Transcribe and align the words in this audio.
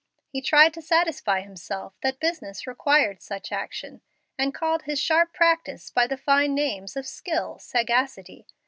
He 0.29 0.41
tried 0.41 0.73
to 0.73 0.81
satisfy 0.81 1.41
himself 1.41 1.93
that 2.01 2.19
business 2.19 2.65
required 2.65 3.21
such 3.21 3.51
action, 3.51 4.01
and 4.35 4.51
called 4.51 4.81
his 4.81 4.99
sharp 4.99 5.31
practice 5.31 5.91
by 5.91 6.07
the 6.07 6.17
fine 6.17 6.55
names 6.55 6.97
of 6.97 7.05
skill, 7.05 7.59
sagacity. 7.59 8.47